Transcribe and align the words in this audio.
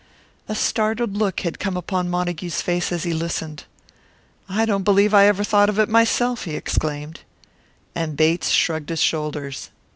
A 0.49 0.55
startled 0.55 1.13
look 1.15 1.41
had 1.41 1.59
come 1.59 1.77
upon 1.77 2.09
Montague's 2.09 2.59
face 2.63 2.91
as 2.91 3.03
he 3.03 3.13
listened. 3.13 3.65
"I 4.49 4.65
don't 4.65 4.81
believe 4.81 5.13
I 5.13 5.27
ever 5.27 5.43
thought 5.43 5.69
of 5.69 5.77
it 5.77 5.89
myself!" 5.89 6.45
he 6.45 6.55
exclaimed. 6.55 7.19
And 7.93 8.17
Bates 8.17 8.49
shrugged 8.49 8.89
his 8.89 8.97
shoulders. 8.99 9.69